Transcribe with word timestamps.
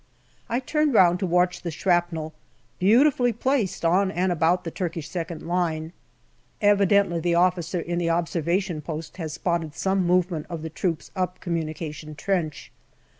I 0.49 0.59
turn 0.59 0.91
round 0.91 1.19
to 1.19 1.27
watch 1.27 1.61
the 1.61 1.69
shrapnel, 1.69 2.33
beautifully 2.79 3.31
placed 3.31 3.85
on 3.85 4.09
and 4.09 4.31
about 4.31 4.63
the 4.63 4.71
Turkish 4.71 5.07
second 5.07 5.43
line. 5.43 5.93
Evidently 6.59 7.19
the 7.19 7.35
officer 7.35 7.79
in 7.79 7.99
the 7.99 8.09
O.P. 8.09 8.91
has 9.19 9.33
spotted 9.33 9.75
some 9.75 10.03
move 10.03 10.31
ment 10.31 10.47
of 10.49 10.63
the 10.63 10.71
troops 10.71 11.11
up 11.15 11.39
communication 11.39 12.15
trench. 12.15 12.71